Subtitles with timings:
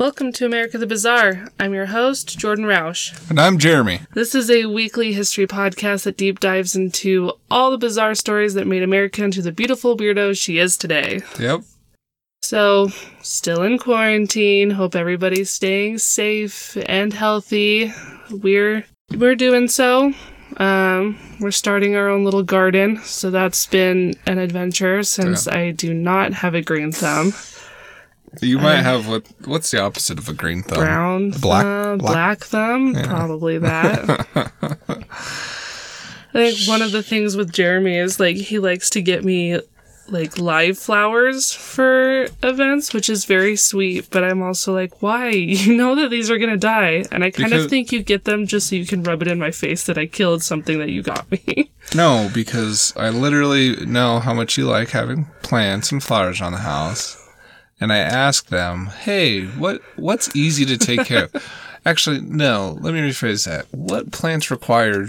[0.00, 1.48] Welcome to America the Bizarre.
[1.60, 3.28] I'm your host, Jordan Roush.
[3.28, 4.00] And I'm Jeremy.
[4.14, 8.66] This is a weekly history podcast that deep dives into all the bizarre stories that
[8.66, 11.20] made America into the beautiful weirdo she is today.
[11.38, 11.64] Yep.
[12.40, 12.88] So,
[13.20, 14.70] still in quarantine.
[14.70, 17.92] Hope everybody's staying safe and healthy.
[18.30, 20.14] We're we're doing so.
[20.56, 25.92] Um, we're starting our own little garden, so that's been an adventure since I do
[25.92, 27.34] not have a green thumb.
[28.40, 29.26] You might uh, have what?
[29.44, 30.78] What's the opposite of a green thumb?
[30.78, 34.26] brown Black- thumb, black- black, thumb, probably that.
[36.32, 39.58] I think one of the things with Jeremy is like he likes to get me
[40.08, 45.28] like live flowers for events, which is very sweet, but I'm also like, why?
[45.30, 47.04] You know that these are gonna die.
[47.12, 49.28] And I kind Because- of think you get them just so you can rub it
[49.28, 51.70] in my face that I killed something that you got me.
[51.92, 56.58] No, because I literally know how much you like having plants and flowers on the
[56.58, 57.16] house.
[57.80, 61.52] And I ask them, "Hey, what what's easy to take care of?"
[61.86, 63.66] Actually, no, let me rephrase that.
[63.72, 65.06] What plants require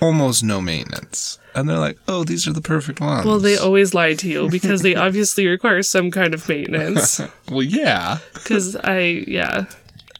[0.00, 1.38] almost no maintenance?
[1.54, 4.48] And they're like, "Oh, these are the perfect ones." well, they always lie to you
[4.48, 7.20] because they obviously require some kind of maintenance.
[7.50, 8.18] well, yeah.
[8.32, 9.66] Because I, yeah,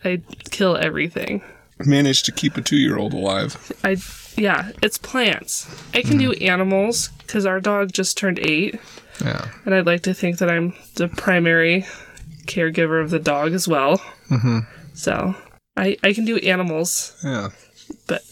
[0.05, 1.43] I kill everything.
[1.85, 3.73] Managed to keep a two-year-old alive.
[3.83, 3.97] I
[4.37, 5.67] yeah, it's plants.
[5.95, 8.79] I can do animals because our dog just turned eight,
[9.25, 9.49] Yeah.
[9.65, 11.87] and I'd like to think that I'm the primary
[12.47, 13.99] caregiver of the dog as well.
[14.31, 14.59] Mm-hmm.
[14.95, 15.35] So
[15.77, 17.49] I I can do animals, Yeah.
[18.07, 18.23] but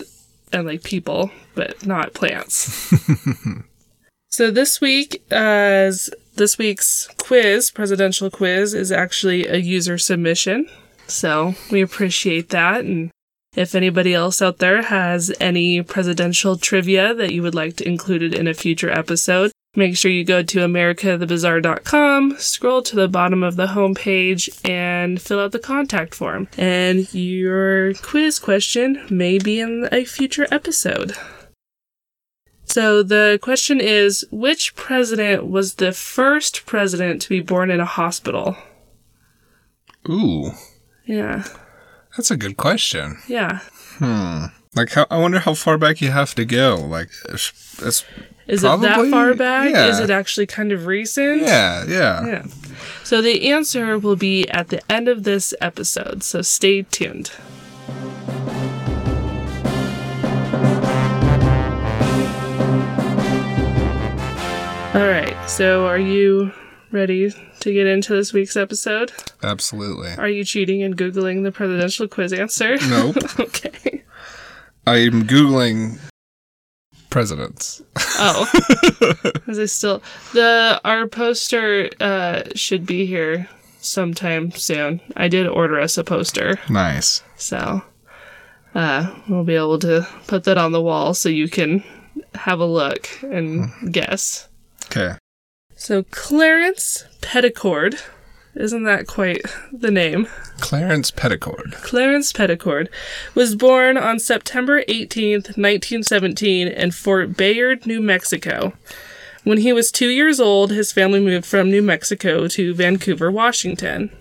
[0.53, 2.93] and like people, but not plants.
[4.29, 10.69] so this week, as this week's quiz, presidential quiz, is actually a user submission.
[11.07, 12.85] So we appreciate that.
[12.85, 13.11] And
[13.55, 18.23] if anybody else out there has any presidential trivia that you would like to include
[18.23, 23.43] it in a future episode, make sure you go to americathebizarre.com, scroll to the bottom
[23.43, 26.49] of the homepage, and fill out the contact form.
[26.57, 31.15] And your quiz question may be in a future episode.
[32.65, 37.85] So the question is Which president was the first president to be born in a
[37.85, 38.57] hospital?
[40.09, 40.53] Ooh,
[41.05, 41.45] Yeah,
[42.17, 43.19] that's a good question.
[43.29, 43.61] yeah.
[43.99, 44.47] Hmm.
[44.75, 46.77] Like, how, I wonder how far back you have to go.
[46.77, 47.53] Like, Is
[48.49, 49.71] it that far back?
[49.71, 49.89] yeah.
[49.89, 51.43] Is it actually kind of recent?
[51.43, 52.27] yeah, yeah.
[52.27, 52.47] Yeah.
[53.05, 57.31] So the answer will be at the end of this episode, so stay tuned.
[64.95, 66.53] All right, so are you
[66.93, 69.13] ready to get into this week's episode?
[69.43, 70.13] Absolutely.
[70.13, 72.77] Are you cheating and Googling the presidential quiz answer?
[72.89, 73.17] Nope.
[73.41, 74.03] okay.
[74.87, 75.99] I'm Googling
[77.11, 77.83] presidents.
[78.19, 78.49] Oh.
[79.49, 80.03] Is it still
[80.33, 83.49] the our poster uh should be here
[83.81, 85.01] sometime soon.
[85.17, 87.23] I did order us a poster, Nice.
[87.37, 87.83] so
[88.75, 91.83] uh we'll be able to put that on the wall so you can
[92.35, 94.49] have a look and guess.
[94.87, 95.17] Okay.
[95.83, 98.01] So Clarence Petticord,
[98.55, 100.29] isn't that quite the name?
[100.61, 101.73] Clarence Petticord.
[101.73, 102.87] Clarence Petticord
[103.35, 108.75] was born on September 18th, 1917, in Fort Bayard, New Mexico.
[109.43, 114.13] When he was two years old, his family moved from New Mexico to Vancouver, Washington.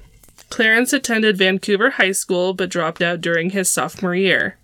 [0.50, 4.58] Clarence attended Vancouver High School but dropped out during his sophomore year.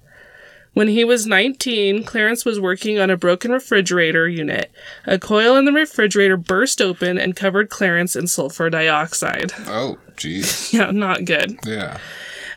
[0.78, 4.72] When he was 19, Clarence was working on a broken refrigerator unit.
[5.08, 9.54] A coil in the refrigerator burst open and covered Clarence in sulfur dioxide.
[9.66, 10.72] Oh, jeez.
[10.78, 11.58] Yeah, not good.
[11.66, 11.98] Yeah.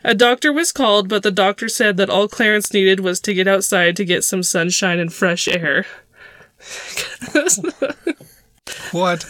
[0.03, 3.47] A doctor was called, but the doctor said that all Clarence needed was to get
[3.47, 5.87] outside to get some sunshine and fresh air.
[8.91, 9.25] What?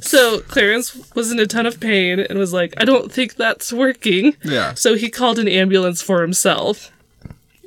[0.00, 3.72] So Clarence was in a ton of pain and was like, I don't think that's
[3.72, 4.36] working.
[4.42, 4.74] Yeah.
[4.74, 6.90] So he called an ambulance for himself.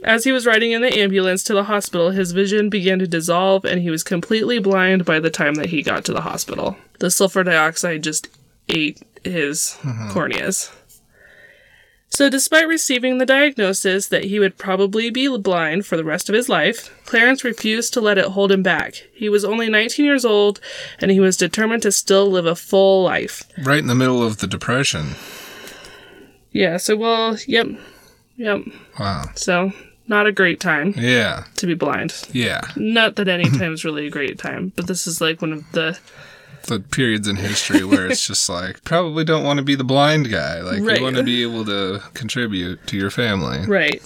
[0.04, 3.66] As he was riding in the ambulance to the hospital, his vision began to dissolve
[3.66, 6.78] and he was completely blind by the time that he got to the hospital.
[7.00, 8.28] The sulfur dioxide just
[8.70, 10.10] ate his mm-hmm.
[10.10, 10.72] corneas.
[12.10, 16.36] So, despite receiving the diagnosis that he would probably be blind for the rest of
[16.36, 19.08] his life, Clarence refused to let it hold him back.
[19.14, 20.60] He was only 19 years old
[21.00, 23.44] and he was determined to still live a full life.
[23.62, 25.16] Right in the middle of the Depression.
[26.52, 27.68] Yeah, so, well, yep,
[28.38, 28.62] yep.
[28.98, 29.26] Wow.
[29.36, 29.74] So,
[30.08, 31.44] not a great time Yeah.
[31.56, 32.14] to be blind.
[32.32, 32.62] Yeah.
[32.76, 35.72] Not that any time is really a great time, but this is like one of
[35.74, 35.98] the
[36.68, 40.30] The periods in history where it's just like, probably don't want to be the blind
[40.30, 40.62] guy.
[40.62, 40.98] Like, Right.
[40.98, 43.66] you want to be able to contribute to your family.
[43.68, 44.02] right.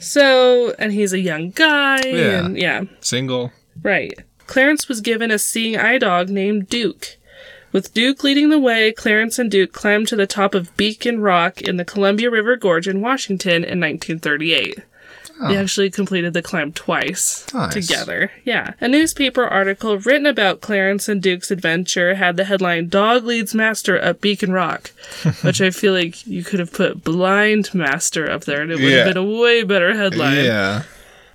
[0.00, 2.44] So, and he's a young guy, Yeah.
[2.46, 3.52] and yeah, Single.
[3.82, 4.12] right.
[4.46, 7.16] Clarence was given a seeing eye dog named Duke,
[7.72, 11.60] With Duke leading the way, Clarence and Duke climbed to the top of Beacon Rock
[11.60, 14.78] in the Columbia River Gorge in Washington in 1938.
[15.40, 17.72] They actually completed the climb twice Nice.
[17.74, 18.32] together.
[18.44, 18.72] Yeah.
[18.80, 24.02] A newspaper article written about Clarence and Duke's adventure had the headline Dog Leads Master
[24.02, 24.90] Up Beacon Rock,
[25.42, 28.82] which I feel like you could have put Blind Master up there and it would
[28.84, 29.04] Yeah.
[29.04, 30.44] have been a way better headline.
[30.44, 30.82] Yeah.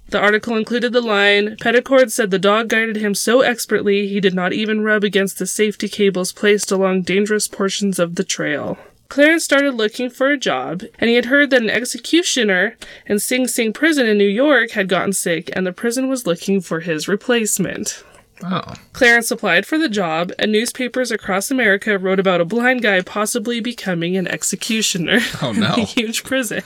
[0.10, 4.34] The article included the line Petticord said the dog guided him so expertly he did
[4.36, 8.78] not even rub against the safety cables placed along dangerous portions of the trail.
[9.14, 12.76] Clarence started looking for a job, and he had heard that an executioner
[13.06, 16.62] in Sing Sing prison in New York had gotten sick, and the prison was looking
[16.62, 18.04] for his replacement.
[18.44, 18.74] Oh.
[18.92, 23.60] Clarence applied for the job, and newspapers across America wrote about a blind guy possibly
[23.60, 25.20] becoming an executioner.
[25.44, 25.74] Oh, in no.
[25.78, 26.64] a huge prison.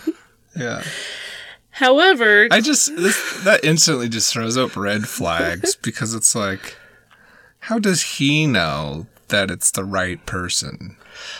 [0.55, 0.83] Yeah.
[1.71, 6.77] However, I just this that instantly just throws up red flags because it's like,
[7.59, 10.95] how does he know that it's the right person?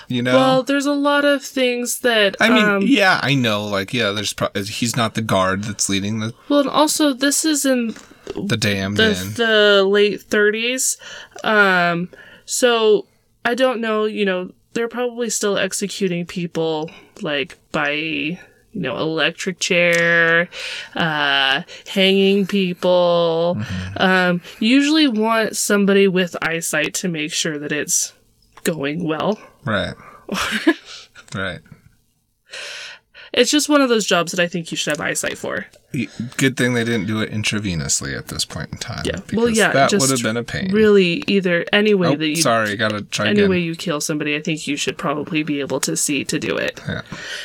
[0.07, 0.35] You know.
[0.35, 3.65] well, there's a lot of things that I mean, um, yeah, I know.
[3.65, 7.45] Like, yeah, there's pro- he's not the guard that's leading the Well, and also this
[7.45, 7.95] is in
[8.35, 9.33] the damned the in.
[9.33, 10.97] the late 30s,
[11.43, 12.09] um,
[12.45, 13.05] so
[13.45, 14.05] I don't know.
[14.05, 16.89] You know, they're probably still executing people
[17.21, 18.39] like by you
[18.73, 20.49] know electric chair,
[20.95, 23.57] uh, hanging people.
[23.95, 28.13] Um, usually want somebody with eyesight to make sure that it's
[28.63, 29.39] going well.
[29.67, 29.93] Right.
[31.35, 31.59] right.
[33.33, 35.67] It's just one of those jobs that I think you should have eyesight for.
[36.37, 39.03] Good thing they didn't do it intravenously at this point in time.
[39.05, 39.19] Yeah.
[39.33, 39.71] Well, yeah.
[39.73, 40.71] that would have been a pain.
[40.73, 43.49] Really, either any way Oh, that you sorry, gotta try any again.
[43.49, 46.55] way you kill somebody, I think you should probably be able to see to do
[46.57, 46.79] it.
[46.87, 47.01] Yeah.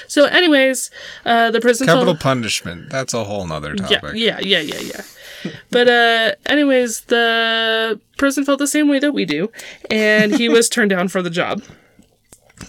[0.06, 0.90] So, anyways,
[1.26, 2.88] uh, the prison Capital told- punishment.
[2.88, 4.12] That's a whole nother topic.
[4.14, 5.50] yeah, yeah, yeah, yeah.
[5.70, 9.50] but uh, anyways, the person felt the same way that we do,
[9.90, 11.62] and he was turned down for the job.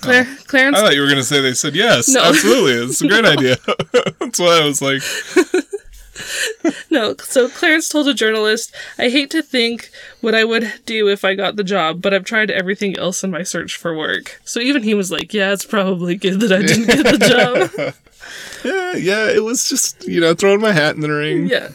[0.01, 0.37] Cla- oh.
[0.47, 2.07] Clarence I thought you were going to say they said yes.
[2.09, 2.23] No.
[2.23, 2.73] Absolutely.
[2.89, 3.57] It's a great idea.
[4.19, 5.01] That's why I was like,
[6.89, 9.89] No, so Clarence told a journalist, I hate to think
[10.21, 13.31] what I would do if I got the job, but I've tried everything else in
[13.31, 14.39] my search for work.
[14.45, 17.17] So even he was like, Yeah, it's probably good that I didn't get the
[17.77, 17.93] job.
[18.63, 21.47] yeah, yeah, it was just, you know, throwing my hat in the ring.
[21.47, 21.69] yeah.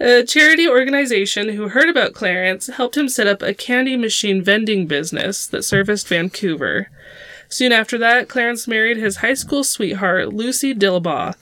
[0.00, 4.86] A charity organization who heard about Clarence helped him set up a candy machine vending
[4.86, 6.90] business that serviced Vancouver.
[7.48, 11.34] Soon after that, Clarence married his high school sweetheart, Lucy Dillabaugh.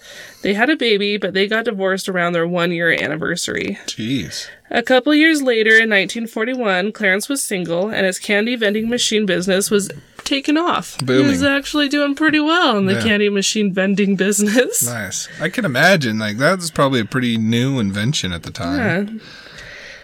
[0.43, 3.79] They had a baby, but they got divorced around their one year anniversary.
[3.87, 4.49] Jeez.
[4.71, 9.71] A couple years later, in 1941, Clarence was single, and his candy vending machine business
[9.71, 9.91] was
[10.25, 10.99] taken off.
[10.99, 11.25] Booming.
[11.25, 13.03] He was actually doing pretty well in the Yeah.
[13.03, 14.83] candy machine vending business.
[14.87, 15.29] Nice.
[15.41, 19.21] I can imagine, like, that was probably a pretty new invention at the time.
[19.21, 19.25] Yeah.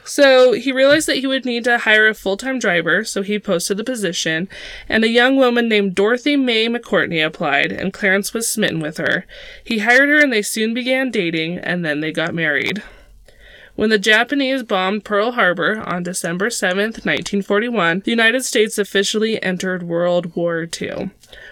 [0.09, 3.39] So he realized that he would need to hire a full time driver, so he
[3.39, 4.49] posted the position,
[4.89, 9.27] and a young woman named Dorothy May McCourtney applied, and Clarence was smitten with her.
[9.63, 12.83] He hired her, and they soon began dating, and then they got married.
[13.77, 19.83] When the Japanese bombed Pearl Harbor on December 7th, 1941, the United States officially entered
[19.83, 21.11] World War II.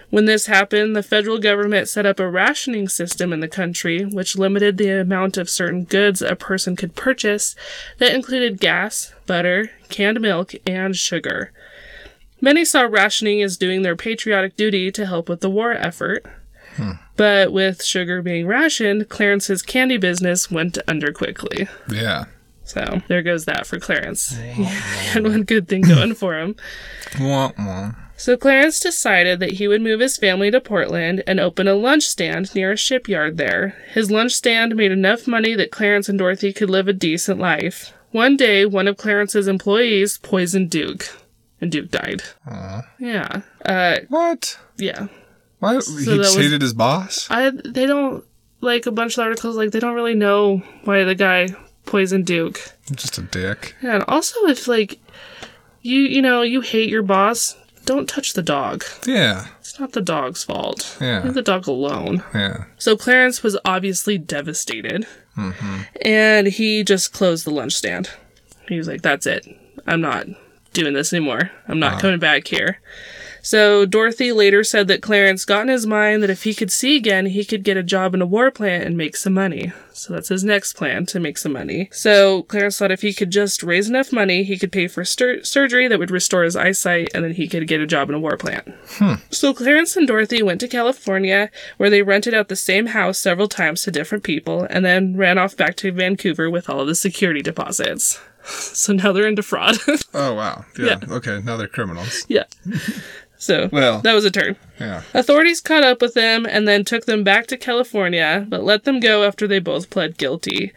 [0.09, 4.37] When this happened, the federal government set up a rationing system in the country, which
[4.37, 7.55] limited the amount of certain goods a person could purchase
[7.97, 11.51] that included gas, butter, canned milk, and sugar.
[12.39, 16.25] Many saw rationing as doing their patriotic duty to help with the war effort.
[16.75, 16.91] Hmm.
[17.17, 21.67] But with sugar being rationed, Clarence's candy business went under quickly.
[21.89, 22.25] Yeah.
[22.63, 24.37] So there goes that for Clarence.
[24.53, 26.55] He had one good thing going for him.
[27.19, 27.91] Wah, wah.
[28.19, 32.03] So Clarence decided that he would move his family to Portland and open a lunch
[32.03, 33.75] stand near a shipyard there.
[33.93, 37.93] His lunch stand made enough money that Clarence and Dorothy could live a decent life.
[38.11, 41.07] One day, one of Clarence's employees poisoned Duke,
[41.61, 42.23] and Duke died.
[42.99, 43.41] Yeah.
[43.63, 44.57] Uh, What?
[44.77, 45.07] yeah.
[45.59, 45.73] Why?
[45.75, 47.27] that he was- hated his boss?
[47.29, 48.23] I they don't
[48.61, 51.49] like a bunch of articles like they don't really know why the guy
[51.85, 52.59] poisoned Duke.
[52.95, 53.75] Just a dick.
[53.83, 54.99] Yeah, and also if like
[55.81, 57.55] you you know you hate your boss,
[57.87, 58.83] don't touch the dog.
[59.07, 59.47] Yeah.
[59.59, 60.97] It's not the dog's fault.
[61.01, 61.23] Yeah.
[61.23, 62.23] Leave the dog alone.
[62.35, 62.65] Yeah.
[62.77, 65.81] So Clarence was obviously devastated, mm-hmm.
[66.01, 68.11] and he just closed the lunch stand.
[68.67, 69.47] He was like, "That's it.
[69.87, 70.27] I'm not
[70.73, 71.49] doing this anymore.
[71.67, 71.99] I'm not ah.
[71.99, 72.79] coming back here."
[73.47, 76.97] So Dorothy later said that Clarence got in his mind that if he could see
[76.97, 79.71] again, he could get a job in a war plant and make some money.
[79.93, 81.87] So that's his next plan to make some money.
[81.93, 85.45] So Clarence thought if he could just raise enough money, he could pay for stur-
[85.45, 88.19] surgery that would restore his eyesight, and then he could get a job in a
[88.19, 88.67] war plant.
[88.97, 89.13] Hmm.
[89.31, 93.47] So Clarence and Dorothy went to California, where they rented out the same house several
[93.47, 96.95] times to different people, and then ran off back to Vancouver with all of the
[96.95, 98.19] security deposits.
[98.49, 99.75] So now they're into fraud.
[100.13, 100.63] Oh wow.
[100.79, 100.99] Yeah.
[101.05, 101.15] Yeah.
[101.15, 101.41] Okay.
[101.43, 102.25] Now they're criminals.
[102.29, 102.45] yeah.
[103.37, 103.99] So Well.
[104.01, 104.55] that was a turn.
[104.79, 105.03] Yeah.
[105.13, 108.99] Authorities caught up with them and then took them back to California, but let them
[108.99, 110.71] go after they both pled guilty.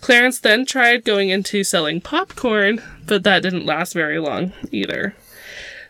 [0.00, 5.14] Clarence then tried going into selling popcorn, but that didn't last very long either.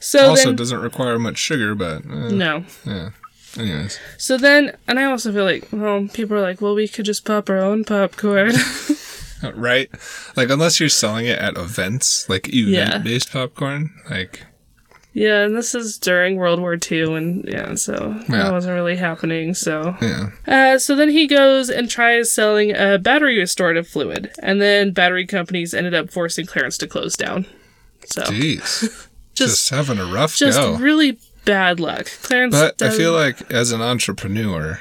[0.01, 2.65] So also then, doesn't require much sugar, but eh, no.
[2.85, 3.11] yeah.
[3.59, 7.05] Anyways, So then, and I also feel like, well, people are like, well, we could
[7.05, 8.53] just pop our own popcorn.
[9.55, 9.91] right?
[10.37, 14.43] Like unless you're selling it at events, like event-based popcorn, like
[15.13, 18.45] yeah, and this is during World War II, and yeah, so Yeah.
[18.45, 19.55] that wasn't really happening.
[19.55, 20.31] So, yeah.
[20.47, 25.27] uh, so then he goes and tries selling a battery restorative fluid, and then battery
[25.27, 27.47] companies ended up forcing Clarence to close down.
[28.07, 28.81] So Jeez.
[29.35, 30.77] Just- just, having a rough just go.
[30.77, 32.07] really bad luck.
[32.23, 34.79] Clarence, But I feel like as an entrepreneur,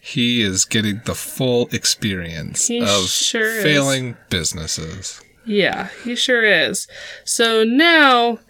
[0.00, 3.62] he is getting the full experience He of sure is.
[3.62, 5.22] failing businesses.
[5.46, 6.88] Yeah, he sure is.
[7.24, 8.40] So now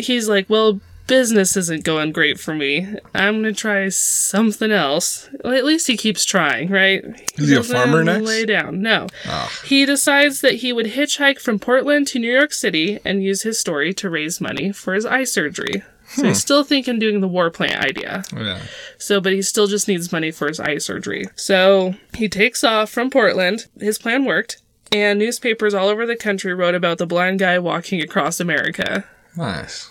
[0.00, 2.86] he's like, well, business isn't going great for me.
[3.14, 5.28] I'm gonna try something else.
[5.42, 7.02] Well, at least he keeps trying, right?
[7.36, 8.26] Is he a farmer next?
[8.26, 8.82] Lay down.
[8.82, 9.06] No.
[9.26, 9.50] Ah.
[9.64, 13.58] He decides that he would hitchhike from Portland to New York City and use his
[13.58, 15.82] story to raise money for his eye surgery.
[16.14, 16.28] So Hmm.
[16.28, 18.24] he's still thinking doing the war plant idea.
[18.34, 18.60] Yeah.
[18.98, 21.24] So, but he still just needs money for his eye surgery.
[21.36, 23.66] So he takes off from Portland.
[23.78, 24.58] His plan worked,
[24.92, 29.04] and newspapers all over the country wrote about the blind guy walking across America.
[29.36, 29.90] Nice.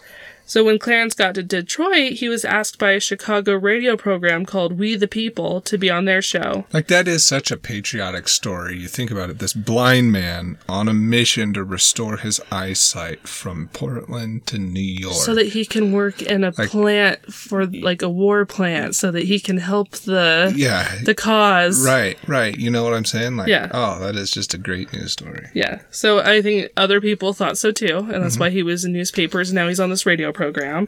[0.49, 4.79] So when Clarence got to Detroit, he was asked by a Chicago radio program called
[4.79, 6.65] We the People to be on their show.
[6.71, 8.77] Like that is such a patriotic story.
[8.77, 9.39] You think about it.
[9.39, 15.15] This blind man on a mission to restore his eyesight from Portland to New York.
[15.15, 19.11] So that he can work in a Like- plant for like a war plant so
[19.11, 20.95] that he can help the yeah.
[21.03, 21.85] the cause.
[21.85, 22.57] Right, right.
[22.57, 23.35] You know what I'm saying?
[23.35, 23.69] Like, Yeah.
[23.73, 25.47] oh, that is just a great news story.
[25.53, 25.79] Yeah.
[25.91, 28.39] So I think other people thought so too, and that's Mm-hmm.
[28.43, 30.87] why he was in newspapers and now he's on this radio program.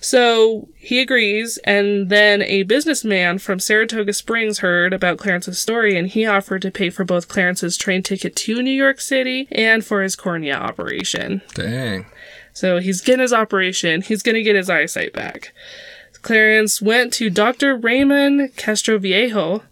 [0.00, 6.08] So he agrees, and then a businessman from Saratoga Springs heard about Clarence's story and
[6.08, 10.02] he offered to pay for both Clarence's train ticket to New York City and for
[10.02, 11.42] his cornea operation.
[11.54, 12.06] Dang.
[12.52, 15.52] So he's getting his operation, he's gonna get his eyesight back.
[16.22, 17.76] Clarence went to Dr.
[17.76, 19.62] Raymond Castroviejo,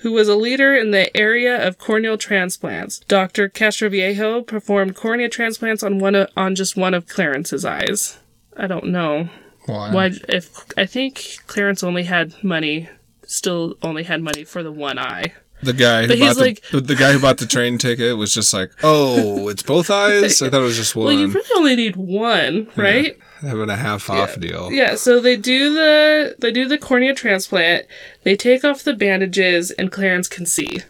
[0.00, 2.98] who was a leader in the area of corneal transplants.
[3.08, 3.48] Dr.
[3.48, 8.18] Castroviejo performed cornea transplants on one of, on just one of Clarence's eyes.
[8.56, 9.28] I don't know
[9.66, 9.92] Why?
[9.92, 10.10] why.
[10.28, 12.88] If I think Clarence only had money,
[13.26, 15.32] still only had money for the one eye.
[15.62, 18.16] The guy who But he's bought the, like- the, guy who bought the train ticket
[18.18, 20.42] was just like, oh, it's both eyes.
[20.42, 21.06] I thought it was just one.
[21.06, 23.18] Well, you really only need one, right?
[23.40, 24.70] Having a half off deal.
[24.70, 27.86] Yeah, so they do the they do the cornea transplant.
[28.22, 30.80] They take off the bandages, and Clarence can see.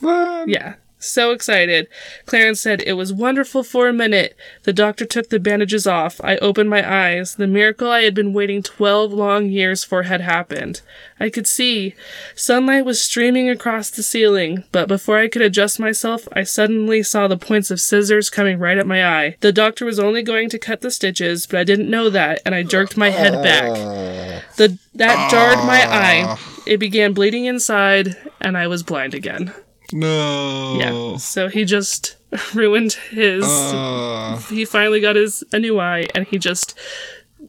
[0.00, 0.48] What?
[0.48, 1.88] Yeah, so excited.
[2.26, 4.36] Clarence said, It was wonderful for a minute.
[4.62, 6.20] The doctor took the bandages off.
[6.22, 7.34] I opened my eyes.
[7.34, 10.80] The miracle I had been waiting 12 long years for had happened.
[11.18, 11.94] I could see.
[12.34, 17.28] Sunlight was streaming across the ceiling, but before I could adjust myself, I suddenly saw
[17.28, 19.36] the points of scissors coming right at my eye.
[19.40, 22.54] The doctor was only going to cut the stitches, but I didn't know that, and
[22.54, 23.72] I jerked my head back.
[24.56, 26.24] The that jarred my eye.
[26.26, 26.62] Ah.
[26.66, 29.52] It began bleeding inside, and I was blind again.
[29.92, 30.78] No.
[30.78, 31.16] Yeah.
[31.18, 32.16] So he just
[32.54, 33.44] ruined his.
[33.44, 36.78] Uh, he finally got his a new eye, and he just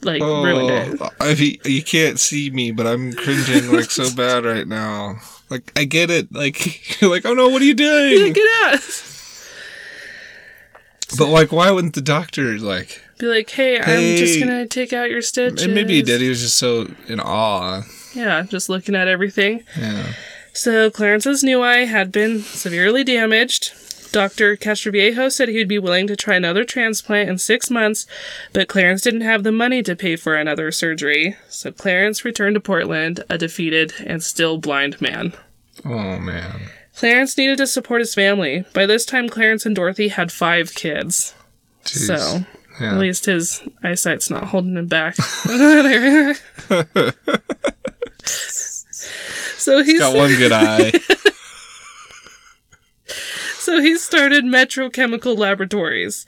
[0.02, 1.02] like ruined it.
[1.20, 5.18] oh, you can't see me, but I'm cringing like so bad right now.
[5.50, 6.34] Like I get it.
[6.34, 8.28] Like you're like, oh no, what are you doing?
[8.28, 9.10] Yeah, Get out!
[11.18, 13.02] But like, why wouldn't the doctor like?
[13.20, 15.64] Be like, hey, I'm just gonna take out your stitches.
[15.64, 16.22] And maybe he did.
[16.22, 17.84] He was just so in awe.
[18.16, 19.64] Yeah, just looking at everything.
[19.80, 20.14] Yeah.
[20.54, 23.74] So Clarence's new eye had been severely damaged.
[24.12, 24.56] Dr.
[24.56, 28.06] Castroviejo said he would be willing to try another transplant in six months,
[28.54, 31.36] but Clarence didn't have the money to pay for another surgery.
[31.50, 35.34] So Clarence returned to Portland, a defeated and still blind man.
[35.84, 36.70] Oh man.
[36.96, 38.64] Clarence needed to support his family.
[38.74, 41.34] By this time, Clarence and Dorothy had five kids.
[41.84, 42.06] Jeez.
[42.06, 42.46] So
[42.80, 42.94] yeah.
[42.94, 45.16] at least his eyesight's not holding him back.
[49.58, 50.92] so he's got one good eye.
[53.60, 56.26] So he started Metro Chemical Laboratories.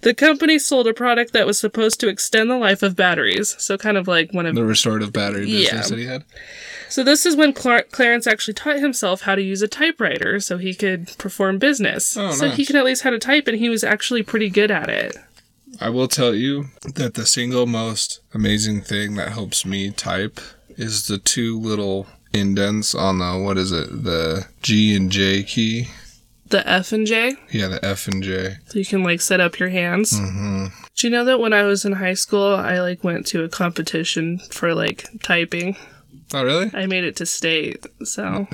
[0.00, 3.54] The company sold a product that was supposed to extend the life of batteries.
[3.58, 5.82] So kind of like one of the restorative battery business Yeah.
[5.82, 6.24] that he had.
[6.88, 10.56] So this is when Clar- Clarence actually taught himself how to use a typewriter so
[10.56, 12.16] he could perform business.
[12.16, 14.70] Oh, so he could at least how to type and he was actually pretty good
[14.70, 15.14] at it.
[15.82, 21.06] I will tell you that the single most amazing thing that helps me type is
[21.06, 25.88] the two little indents on the what is it the G and J key
[26.50, 27.34] the F and J.
[27.50, 28.56] Yeah, the F and J.
[28.68, 30.12] So you can like set up your hands.
[30.18, 30.66] Mm-hmm.
[30.96, 33.50] Do you know that when I was in high school, I like went to a
[33.50, 35.76] competition for like typing.
[36.32, 36.70] Oh, really?
[36.72, 38.48] I made it to state, so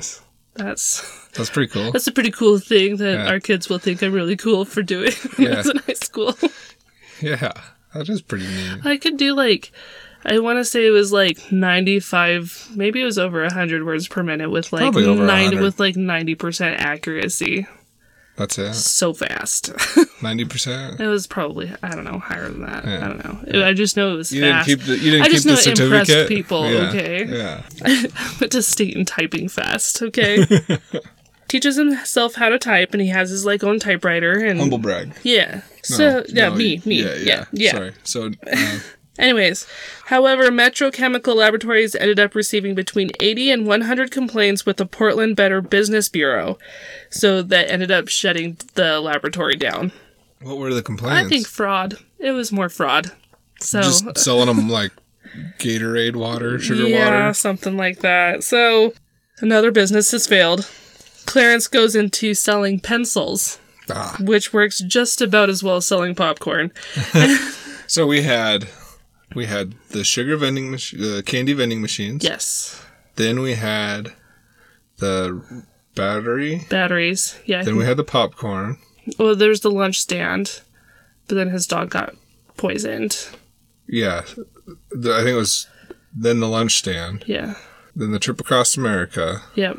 [0.55, 1.93] that's That's pretty cool.
[1.93, 3.29] that's a pretty cool thing that Yeah.
[3.29, 5.71] our kids will think I'm really cool for doing when I was Yeah.
[5.71, 6.35] in high school.
[7.21, 7.53] Yeah,
[7.93, 8.85] that is pretty neat.
[8.85, 9.71] I could do like
[10.25, 14.23] I want to say it was like 95, maybe it was over 100 words per
[14.23, 17.67] minute with like Probably over 90 with like 90% accuracy.
[18.37, 18.73] That's it.
[18.73, 19.71] So fast.
[20.21, 20.99] Ninety percent.
[20.99, 22.83] it was probably I don't know, higher than that.
[22.83, 23.05] Yeah.
[23.05, 23.65] I don't know.
[23.65, 24.67] I just know it was You didn't fast.
[24.67, 24.97] keep the.
[24.97, 27.25] You didn't I keep just the know it impressed people, Yeah, okay?
[27.25, 27.63] Yeah.
[28.41, 30.45] went to state and typing fast, okay?
[31.47, 35.13] Teaches himself how to type and he has his like own typewriter and Humble brag.
[35.23, 35.55] yeah.
[35.55, 37.03] No, So yeah, no, me, me.
[37.03, 37.45] Yeah, Yeah, yeah.
[37.53, 37.71] yeah.
[37.71, 37.93] Sorry.
[38.03, 38.31] So.
[38.51, 38.79] Uh,
[39.17, 39.65] Anyways,
[40.05, 45.35] however, Metro Chemical Laboratories ended up receiving between 80 and 100 complaints with the Portland
[45.35, 46.57] Better Business Bureau.
[47.09, 49.91] So that ended up shutting the laboratory down.
[50.41, 51.25] what were the complaints?
[51.25, 51.95] I think fraud.
[52.19, 53.11] It was more fraud.
[53.61, 54.91] So just selling them like
[55.59, 57.33] Gatorade water, sugar yeah, water.
[57.33, 58.43] something like that.
[58.43, 58.93] So
[59.39, 60.69] another business has failed.
[61.25, 64.17] Clarence goes into selling pencils, Ah.
[64.19, 66.71] which works just about as well as selling popcorn.
[67.87, 68.67] So we had
[69.33, 72.23] we had the sugar vending machine, the uh, candy vending machines.
[72.23, 72.83] Yes.
[73.15, 74.13] Then we had
[74.97, 75.65] the
[75.95, 76.65] battery.
[76.69, 77.39] Batteries.
[77.45, 77.63] Yeah.
[77.63, 78.77] Then we had the popcorn.
[79.17, 80.61] Well, there's the lunch stand,
[81.27, 82.15] but then his dog got
[82.57, 83.29] poisoned.
[83.87, 84.23] Yeah,
[84.89, 85.67] the, I think it was
[86.13, 87.23] then the lunch stand.
[87.27, 87.55] Yeah.
[87.95, 89.43] Then the trip across America.
[89.55, 89.77] Yep.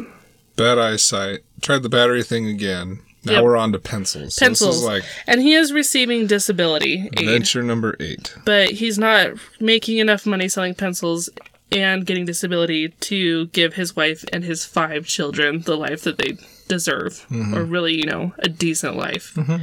[0.57, 1.41] Bad eyesight.
[1.61, 3.01] Tried the battery thing again.
[3.27, 3.45] Now Yep.
[3.45, 4.35] we're on to pencils.
[4.35, 4.77] So Pencils.
[4.77, 8.35] this is like And he is receiving disability aid, number eight.
[8.45, 11.29] but he's not making enough money selling pencils
[11.73, 16.39] and getting disability to give his wife and his five children the life that they
[16.69, 17.55] deserve, mm-hmm.
[17.57, 19.35] or really, you know, a decent life.
[19.35, 19.57] Mm-hmm.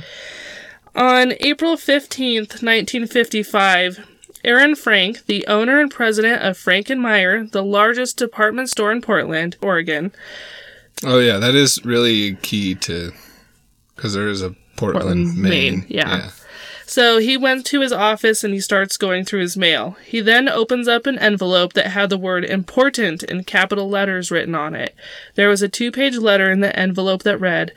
[0.96, 4.06] On April 15th, 1955,
[4.44, 9.02] Aaron Frank, the owner and president of Frank and Meier, the largest department store in
[9.02, 10.12] Portland, Oregon,
[11.06, 13.12] Oh yeah, that is really key to
[14.04, 15.50] because there is a Portland, Portland, Maine.
[15.80, 16.30] Maine, yeah.
[16.86, 19.96] So he went to his office and he starts going through his mail.
[20.06, 24.56] He then opens up an envelope that had the word important in capital letters written
[24.56, 24.94] on it.
[25.36, 27.72] There was a two page letter in the envelope that read,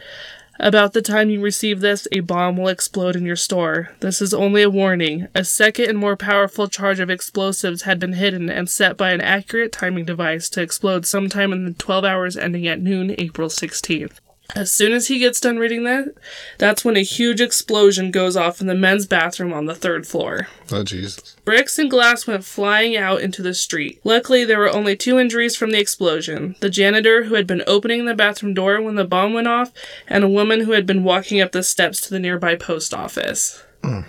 [0.58, 3.90] About the time you receive this, a bomb will explode in your store.
[4.00, 5.28] This is only a warning.
[5.32, 9.20] A second and more powerful charge of explosives had been hidden and set by an
[9.20, 14.18] accurate timing device to explode sometime in the 12 hours ending at noon, April 16th.
[14.54, 16.14] As soon as he gets done reading that,
[16.58, 20.48] that's when a huge explosion goes off in the men's bathroom on the third floor.
[20.70, 21.36] Oh Jesus.
[21.44, 24.00] Bricks and glass went flying out into the street.
[24.04, 28.06] Luckily, there were only two injuries from the explosion the janitor who had been opening
[28.06, 29.72] the bathroom door when the bomb went off,
[30.06, 33.62] and a woman who had been walking up the steps to the nearby post office.
[33.82, 34.00] Hmm.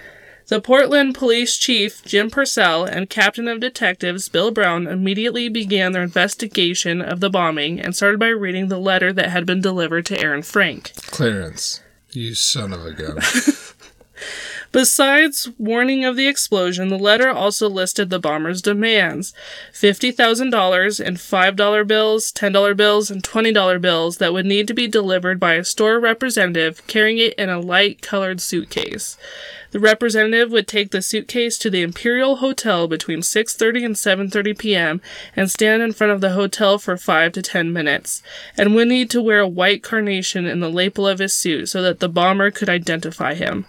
[0.47, 6.03] The Portland Police Chief, Jim Purcell, and Captain of Detectives, Bill Brown, immediately began their
[6.03, 10.17] investigation of the bombing and started by reading the letter that had been delivered to
[10.17, 10.93] Aaron Frank.
[11.07, 11.81] Clarence,
[12.11, 13.17] you son of a gun.
[14.71, 19.33] Besides warning of the explosion, the letter also listed the bomber's demands
[19.73, 25.39] $50,000 in $5 bills, $10 bills, and $20 bills that would need to be delivered
[25.39, 29.17] by a store representative carrying it in a light colored suitcase.
[29.71, 35.01] The representative would take the suitcase to the Imperial Hotel between 6:30 and 7:30 p.m.
[35.35, 38.23] and stand in front of the hotel for 5 to 10 minutes
[38.57, 41.81] and would need to wear a white carnation in the lapel of his suit so
[41.81, 43.65] that the bomber could identify him.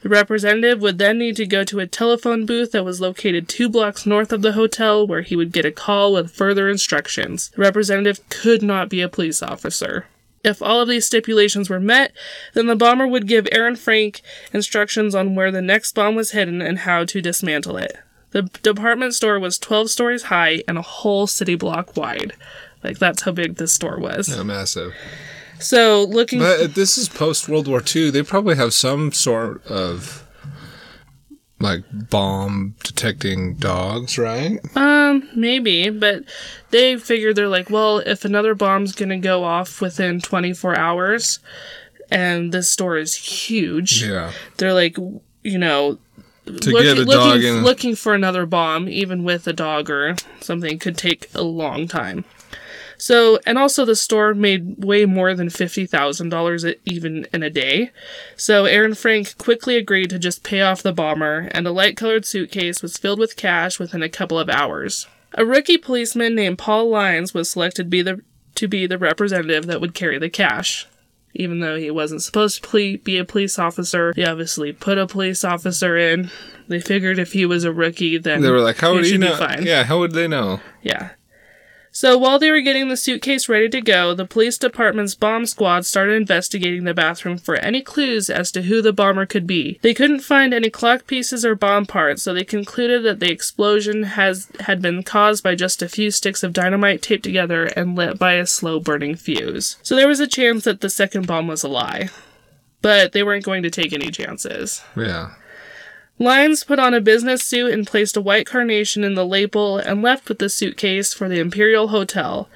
[0.00, 3.68] The representative would then need to go to a telephone booth that was located two
[3.68, 7.50] blocks north of the hotel where he would get a call with further instructions.
[7.50, 10.06] The representative could not be a police officer.
[10.44, 12.12] If all of these stipulations were met,
[12.54, 16.62] then the bomber would give Aaron Frank instructions on where the next bomb was hidden
[16.62, 17.98] and how to dismantle it.
[18.30, 22.34] The department store was 12 stories high and a whole city block wide.
[22.84, 24.28] Like, that's how big this store was.
[24.28, 24.94] Yeah, massive.
[25.60, 26.38] So, looking.
[26.38, 28.10] But this is post World War II.
[28.10, 30.24] They probably have some sort of
[31.60, 34.60] like bomb detecting dogs, right?
[34.76, 36.22] Um, maybe, but
[36.70, 41.40] they figured they're like, well, if another bomb's gonna go off within 24 hours,
[42.12, 44.30] and this store is huge, Yeah.
[44.58, 44.96] they're like,
[45.42, 45.98] you know,
[46.46, 47.64] To looking, get a dog in.
[47.64, 52.24] looking for another bomb, even with a dog or something, could take a long time.
[52.98, 57.90] So, and also the store made way more than $50,000 even in a day.
[58.36, 62.26] So Aaron Frank quickly agreed to just pay off the bomber, and a light colored
[62.26, 65.06] suitcase was filled with cash within a couple of hours.
[65.34, 68.20] A rookie policeman named Paul Lyons was selected be the,
[68.56, 70.86] to be the representative that would carry the cash.
[71.34, 75.44] Even though he wasn't supposed to be a police officer, they obviously put a police
[75.44, 76.30] officer in.
[76.66, 79.12] They figured if he was a rookie, then They were like, "How he would you
[79.12, 79.64] should be know?" fine.
[79.64, 80.60] Yeah, how would they know?
[80.82, 81.10] Yeah.
[81.98, 85.84] So while they were getting the suitcase ready to go, the police department's bomb squad
[85.84, 89.80] started investigating the bathroom for any clues as to who the bomber could be.
[89.82, 94.04] They couldn't find any clock pieces or bomb parts, so they concluded that the explosion
[94.04, 98.16] has had been caused by just a few sticks of dynamite taped together and lit
[98.16, 99.76] by a slow burning fuse.
[99.82, 102.10] So there was a chance that the second bomb was a lie.
[102.80, 104.84] But they weren't going to take any chances.
[104.96, 105.32] Yeah.
[106.18, 110.02] Lyons put on a business suit and placed a white carnation in the label and
[110.02, 112.48] left with the suitcase for the Imperial Hotel.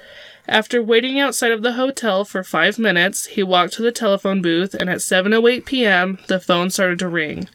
[0.47, 4.73] After waiting outside of the hotel for five minutes, he walked to the telephone booth
[4.73, 7.47] and at 7.08 p.m., the phone started to ring.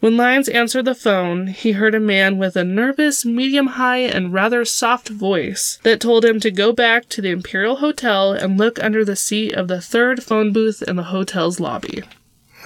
[0.00, 4.32] When Lyons answered the phone, he heard a man with a nervous, medium high, and
[4.32, 8.82] rather soft voice that told him to go back to the Imperial Hotel and look
[8.82, 12.04] under the seat of the third phone booth in the hotel's lobby.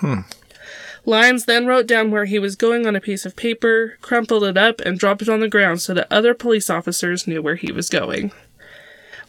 [0.01, 0.21] Hmm.
[1.04, 4.56] Lyons then wrote down where he was going on a piece of paper, crumpled it
[4.56, 7.72] up, and dropped it on the ground so that other police officers knew where he
[7.72, 8.30] was going.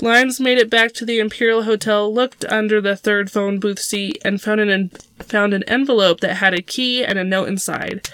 [0.02, 4.22] Lyons made it back to the Imperial Hotel, looked under the third phone booth seat,
[4.24, 8.08] and found an en- found an envelope that had a key and a note inside.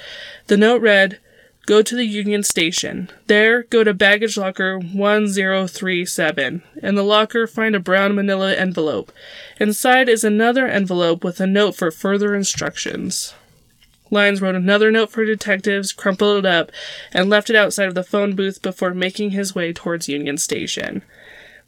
[0.47, 1.19] The note read,
[1.65, 3.09] "Go to the Union Station.
[3.27, 6.61] There, go to baggage locker 1037.
[6.81, 9.11] In the locker, find a brown manila envelope.
[9.59, 13.33] Inside is another envelope with a note for further instructions."
[14.11, 16.71] Lyons wrote another note for detectives, crumpled it up,
[17.11, 21.03] and left it outside of the phone booth before making his way towards Union Station.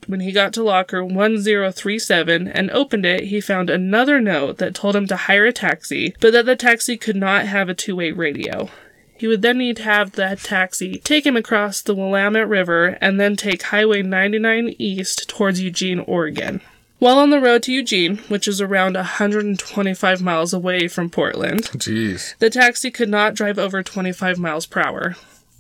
[0.07, 4.95] When he got to locker 1037 and opened it, he found another note that told
[4.95, 8.11] him to hire a taxi, but that the taxi could not have a two way
[8.11, 8.69] radio.
[9.15, 13.19] He would then need to have that taxi take him across the Willamette River and
[13.19, 16.61] then take Highway 99 east towards Eugene, Oregon.
[17.01, 22.37] While on the road to Eugene, which is around 125 miles away from Portland, Jeez.
[22.37, 25.15] the taxi could not drive over 25 miles per hour,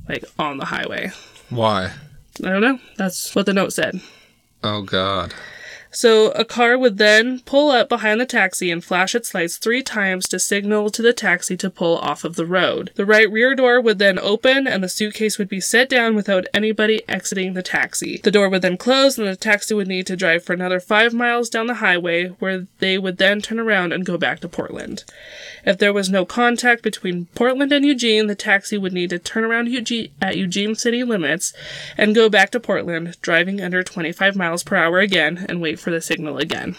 [0.07, 1.11] like on the highway.
[1.49, 1.93] Why?
[2.43, 2.79] I don't know.
[2.95, 4.01] That's what the note said.
[4.63, 5.33] Oh God.
[5.91, 9.83] So a car would then pull up behind the taxi and flash its lights three
[9.83, 12.91] times to signal to the taxi to pull off of the road.
[12.95, 16.47] The right rear door would then open and the suitcase would be set down without
[16.53, 18.21] anybody exiting the taxi.
[18.23, 21.13] The door would then close and the taxi would need to drive for another five
[21.13, 25.03] miles down the highway where they would then turn around and go back to Portland.
[25.65, 29.43] If there was no contact between Portland and Eugene, the taxi would need to turn
[29.43, 29.67] around
[30.21, 31.53] at Eugene city limits
[31.97, 35.91] and go back to Portland, driving under 25 miles per hour again and wait for
[35.91, 36.75] the signal again.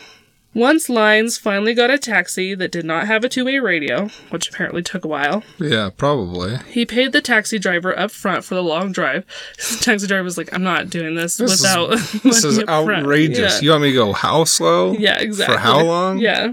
[0.54, 4.50] Once Lyons finally got a taxi that did not have a two way radio, which
[4.50, 6.58] apparently took a while, Yeah, probably.
[6.68, 9.24] he paid the taxi driver up front for the long drive.
[9.56, 11.90] The taxi driver was like, I'm not doing this, This is- without.
[12.22, 13.54] This is up front." outrageous.
[13.54, 13.60] Yeah.
[13.64, 14.92] You want me to go how slow?
[14.92, 15.54] yeah, exactly.
[15.56, 16.18] For how long?
[16.18, 16.52] Yeah.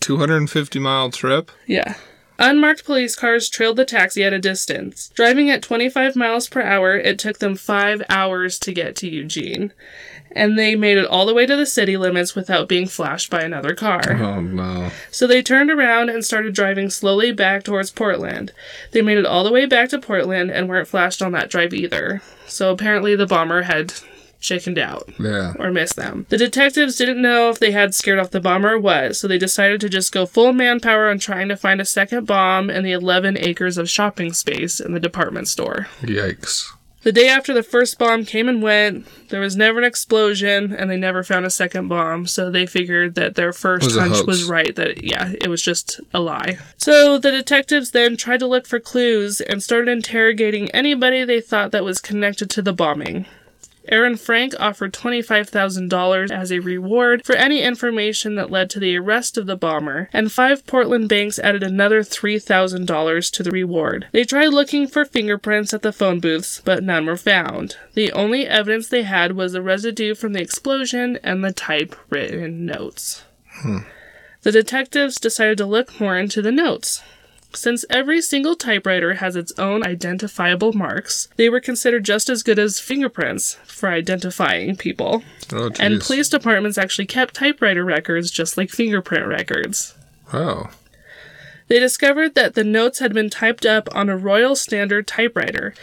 [0.00, 1.50] 250 mile trip?
[1.66, 1.94] Yeah.
[2.38, 5.08] Unmarked police cars trailed the taxi at a distance.
[5.14, 9.72] Driving at 25 miles per hour, it took them five hours to get to Eugene.
[10.34, 13.42] And they made it all the way to the city limits without being flashed by
[13.42, 14.00] another car.
[14.12, 14.90] Oh no.
[15.10, 18.52] So they turned around and started driving slowly back towards Portland.
[18.92, 21.74] They made it all the way back to Portland and weren't flashed on that drive
[21.74, 22.22] either.
[22.46, 23.92] So apparently the bomber had
[24.40, 25.52] chickened out Yeah.
[25.58, 26.26] or missed them.
[26.28, 29.38] The detectives didn't know if they had scared off the bomber or what, so they
[29.38, 32.90] decided to just go full manpower on trying to find a second bomb in the
[32.90, 35.86] 11 acres of shopping space in the department store.
[36.00, 36.64] Yikes.
[37.02, 40.88] The day after the first bomb came and went, there was never an explosion, and
[40.88, 44.44] they never found a second bomb, so they figured that their first Was hunch was
[44.44, 46.58] right that, yeah, it was just a lie.
[46.76, 51.72] So the detectives then tried to look for clues and started interrogating anybody they thought
[51.72, 53.26] that was connected to the bombing.
[53.88, 59.36] Aaron Frank offered $25,000 as a reward for any information that led to the arrest
[59.36, 64.06] of the bomber, and five Portland banks added another $3,000 to the reward.
[64.12, 67.76] They tried looking for fingerprints at the phone booths, but none were found.
[67.94, 73.24] The only evidence they had was the residue from the explosion and the typewritten notes.
[73.62, 73.78] Hmm.
[74.42, 77.02] The detectives decided to look more into the notes.
[77.54, 82.58] Since every single typewriter has its own identifiable marks, they were considered just as good
[82.58, 85.22] as fingerprints for identifying people.
[85.52, 89.94] Oh, And police departments actually kept typewriter records just like fingerprint records.
[90.32, 90.70] Oh.
[91.68, 95.74] They discovered that the notes had been typed up on a Royal Standard typewriter.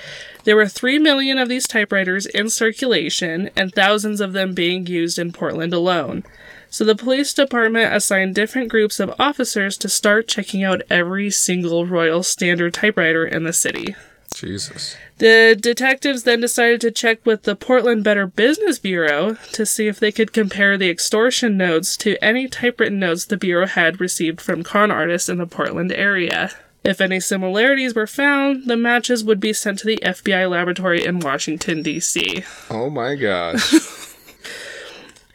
[0.44, 5.18] There were 3 million of these typewriters in circulation, and thousands of them being used
[5.18, 6.24] in Portland alone.
[6.70, 11.86] So the police department assigned different groups of officers to start checking out every single
[11.86, 13.96] Royal Standard typewriter in the city.
[14.34, 14.96] Jesus.
[15.18, 20.00] The detectives then decided to check with the Portland Better Business Bureau to see if
[20.00, 24.64] they could compare the extortion notes to any typewritten notes the Bureau had received from
[24.64, 26.52] con artists in the Portland area.
[26.84, 31.20] If any similarities were found, the matches would be sent to the FBI laboratory in
[31.20, 32.44] Washington, D.C.
[32.70, 33.74] Oh my gosh.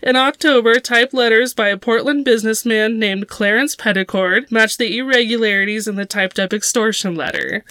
[0.05, 5.97] In October, typed letters by a Portland businessman named Clarence Petticord matched the irregularities in
[5.97, 7.65] the typed up extortion letter.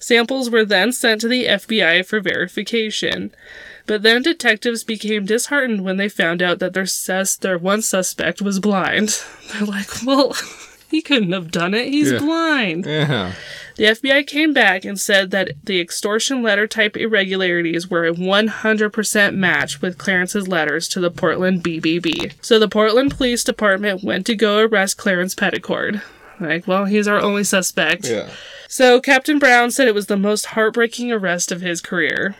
[0.00, 3.32] Samples were then sent to the FBI for verification.
[3.86, 8.42] But then detectives became disheartened when they found out that their sus- their one suspect
[8.42, 9.22] was blind.
[9.52, 10.34] They're like, well,
[10.90, 11.86] he couldn't have done it.
[11.88, 12.18] He's Yeah.
[12.18, 12.84] blind.
[12.86, 13.32] yeah.
[13.76, 19.34] The FBI came back and said that the extortion letter type irregularities were a 100%
[19.34, 22.32] match with Clarence's letters to the Portland BBB.
[22.40, 26.00] So the Portland Police Department went to go arrest Clarence Petticord.
[26.40, 28.08] Like, well, he's our only suspect.
[28.08, 28.30] Yeah.
[28.66, 32.34] So Captain Brown said it was the most heartbreaking arrest of his career.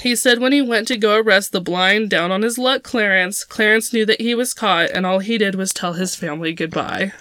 [0.00, 3.44] He said when he went to go arrest the blind, down on his luck Clarence,
[3.44, 7.12] Clarence knew that he was caught and all he did was tell his family goodbye.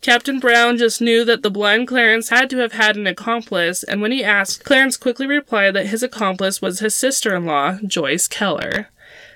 [0.00, 4.00] Captain Brown just knew that the blind Clarence had to have had an accomplice, and
[4.00, 8.28] when he asked, Clarence quickly replied that his accomplice was his sister in law, Joyce
[8.28, 8.88] Keller.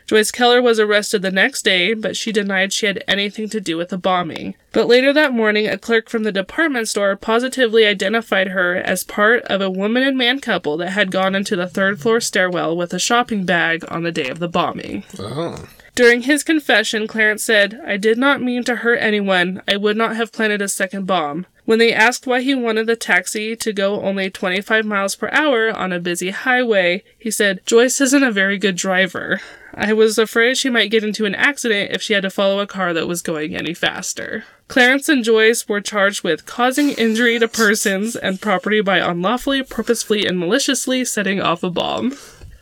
[0.07, 3.77] Joyce Keller was arrested the next day, but she denied she had anything to do
[3.77, 4.55] with the bombing.
[4.73, 9.43] But later that morning, a clerk from the department store positively identified her as part
[9.45, 12.93] of a woman and man couple that had gone into the third floor stairwell with
[12.93, 15.05] a shopping bag on the day of the bombing.
[15.19, 15.67] Oh.
[15.95, 19.61] During his confession, Clarence said, I did not mean to hurt anyone.
[19.69, 21.47] I would not have planted a second bomb.
[21.67, 25.71] When they asked why he wanted the taxi to go only 25 miles per hour
[25.71, 29.41] on a busy highway, he said, Joyce isn't a very good driver.
[29.75, 32.67] I was afraid she might get into an accident if she had to follow a
[32.67, 34.45] car that was going any faster.
[34.69, 40.27] Clarence and Joyce were charged with causing injury to persons and property by unlawfully, purposefully,
[40.27, 42.17] and maliciously setting off a bomb.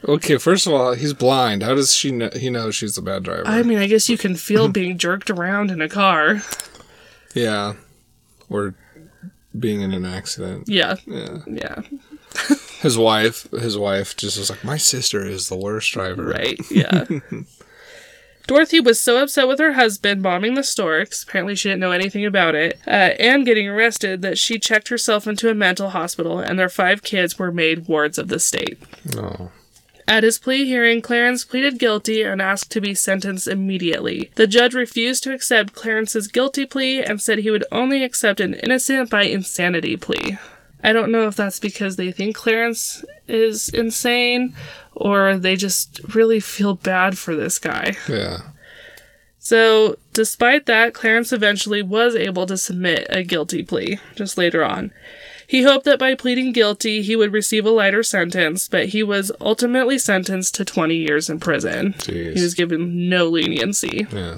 [0.09, 1.63] Okay, first of all, he's blind.
[1.63, 3.43] How does she know he knows she's a bad driver?
[3.47, 6.43] I mean, I guess you can feel being jerked around in a car.
[7.35, 7.75] yeah.
[8.49, 8.75] Or
[9.59, 10.69] being in an accident.
[10.69, 10.97] Yeah.
[11.07, 11.39] Yeah.
[11.47, 11.83] Yeah.
[12.81, 16.25] His wife his wife just was like, My sister is the worst driver.
[16.25, 16.59] Right.
[16.71, 17.05] Yeah.
[18.47, 21.93] Dorothy was so upset with her husband bombing the store, 'cause apparently she didn't know
[21.93, 26.41] anything about it, uh, and getting arrested, that she checked herself into a mental hospital,
[26.41, 28.79] and their five kids were made wards of the state.
[29.15, 29.53] No.
[30.11, 34.33] At his plea hearing, Clarence pleaded guilty and asked to be sentenced immediately.
[34.35, 38.55] The judge refused to accept Clarence's guilty plea and said he would only accept an
[38.55, 40.37] innocent by insanity plea.
[40.83, 44.53] I don't know if that's because they think Clarence is insane
[44.97, 47.95] or they just really feel bad for this guy.
[48.09, 48.39] Yeah.
[49.39, 54.91] So, despite that, Clarence eventually was able to submit a guilty plea just later on.
[55.51, 59.33] He hoped that by pleading guilty, he would receive a lighter sentence, but he was
[59.41, 61.95] ultimately sentenced to 20 years in prison.
[61.99, 62.37] Jeez.
[62.37, 64.07] He was given no leniency.
[64.13, 64.37] Yeah.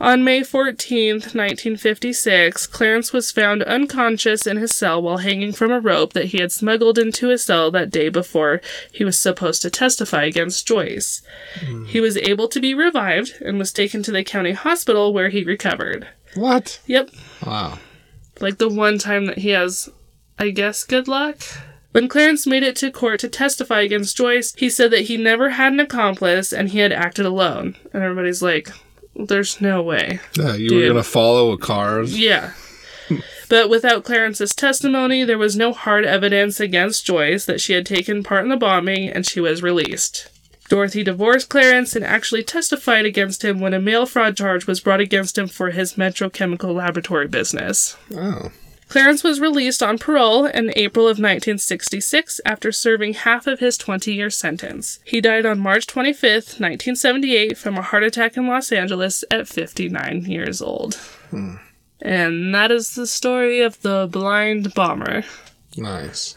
[0.00, 5.80] On May 14th, 1956, Clarence was found unconscious in his cell while hanging from a
[5.80, 9.70] rope that he had smuggled into his cell that day before he was supposed to
[9.70, 11.20] testify against Joyce.
[11.60, 11.84] Hmm.
[11.84, 15.44] He was able to be revived and was taken to the county hospital where he
[15.44, 16.08] recovered.
[16.36, 16.80] What?
[16.86, 17.10] Yep,
[17.46, 17.78] Wow.
[18.40, 19.90] like the one time that he has,
[20.38, 21.40] I guess, good luck.
[21.92, 25.50] When Clarence made it to court to testify against Joyce, he said that he never
[25.50, 27.76] had an accomplice and he had acted alone.
[27.92, 28.70] And everybody's like,
[29.14, 30.20] there's no way.
[30.36, 30.82] Yeah, you Dude.
[30.82, 32.02] were gonna follow a car.
[32.02, 32.52] Yeah.
[33.50, 38.22] But without Clarence's testimony, there was no hard evidence against Joyce that she had taken
[38.22, 40.30] part in the bombing and she was released.
[40.70, 45.00] Dorothy divorced Clarence and actually testified against him when a mail fraud charge was brought
[45.00, 47.98] against him for his Metrochemical Laboratory business.
[48.14, 48.50] Oh.
[48.92, 54.12] Clarence was released on parole in April of 1966 after serving half of his 20
[54.12, 54.98] year sentence.
[55.02, 60.26] He died on March 25th, 1978, from a heart attack in Los Angeles at 59
[60.26, 61.00] years old.
[62.02, 65.24] And that is the story of the blind bomber.
[65.74, 66.34] Nice.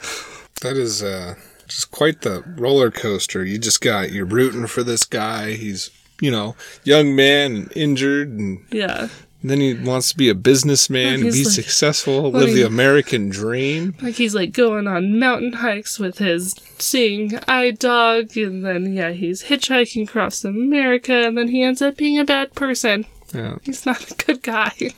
[0.62, 1.36] That is uh
[1.68, 3.44] just quite the roller coaster.
[3.44, 5.56] You just got you're rooting for this guy.
[5.56, 5.91] He's
[6.22, 9.10] you know, young man and injured and Yeah.
[9.47, 13.95] Then he wants to be a businessman and be like- successful, live the American dream.
[14.01, 19.12] Like he's like going on mountain hikes with his seeing eye dog, and then, yeah,
[19.12, 23.05] he's hitchhiking across America, and then he ends up being a bad person.
[23.34, 23.58] Yeah.
[23.63, 24.73] He's not a good guy.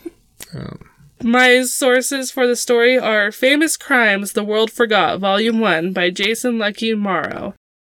[0.53, 0.73] Yeah.
[1.23, 6.57] My sources for the story are Famous Crimes The World Forgot, Volume 1 by Jason
[6.59, 7.53] Lucky Morrow.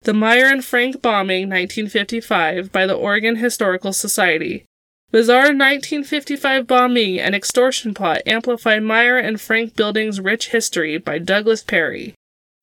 [0.04, 4.66] The Meier and Frank Bombing, 1955, by the Oregon Historical Society.
[5.10, 11.64] Bizarre 1955 Bombing and Extortion Plot Amplify Meier and Frank Building's Rich History by Douglas
[11.64, 12.14] Perry.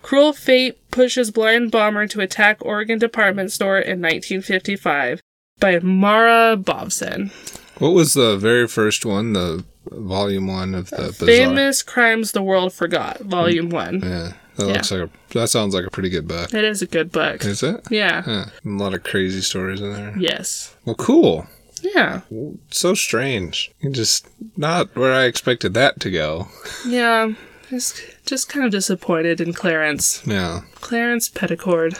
[0.02, 5.22] Cruel Fate pushes blind bomber to attack Oregon department store in 1955
[5.58, 7.30] by Mara Bobson.
[7.78, 9.32] What was the very first one?
[9.32, 11.26] The volume one of the Bazaar.
[11.26, 14.00] Famous Crimes the World Forgot, Volume mm, 1.
[14.02, 15.10] Yeah, that looks like a.
[15.32, 16.52] That sounds like a pretty good book.
[16.52, 17.42] It is a good book.
[17.42, 17.80] Is it?
[17.90, 18.22] Yeah.
[18.26, 20.14] Yeah, a lot of crazy stories in there.
[20.18, 20.76] Yes.
[20.84, 21.46] Well, cool.
[21.82, 22.22] Yeah.
[22.70, 23.72] So strange.
[23.90, 26.48] Just not where I expected that to go.
[26.86, 27.32] Yeah.
[27.70, 30.22] Just, just kind of disappointed in Clarence.
[30.26, 30.62] Yeah.
[30.76, 31.98] Clarence Petticord.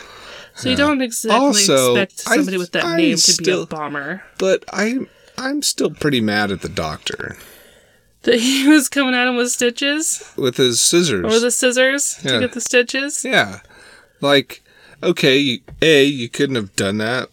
[0.57, 3.67] So you don't exactly Also, expect I- somebody with that I name to be a
[3.67, 4.23] bomber.
[4.39, 4.99] But I,
[5.37, 7.37] I'm still pretty mad at the doctor
[8.23, 11.25] That he was coming at him with stitches with his scissors.
[11.25, 12.33] or the scissors Yeah.
[12.33, 13.25] to get the stitches.
[13.25, 13.61] Yeah.
[14.21, 14.63] Like,
[15.03, 17.31] okay, you, A, you couldn't have done that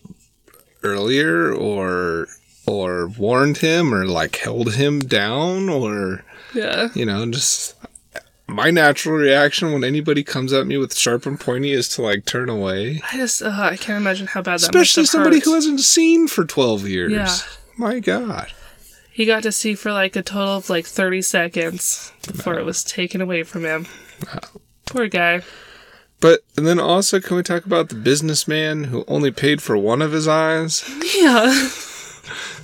[0.83, 2.27] earlier or
[2.67, 6.89] or warned him or like held him down or Yeah.
[6.93, 7.75] you know, just
[8.47, 12.25] my natural reaction when anybody comes at me with sharp and pointy is to like
[12.25, 13.01] turn away.
[13.11, 15.79] I just, uh, I can't imagine how bad that Especially must have somebody who hasn't
[15.79, 17.11] seen for 12 years.
[17.11, 17.35] Yeah.
[17.77, 18.51] My god.
[19.11, 22.83] He got to see for like a total of like 30 seconds before it was
[22.83, 23.87] taken away from him.
[24.85, 25.41] Poor guy.
[26.21, 30.01] But and then also can we talk about the businessman who only paid for one
[30.01, 30.89] of his eyes?
[31.15, 31.69] Yeah.